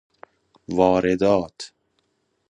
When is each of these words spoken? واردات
واردات 0.73 1.73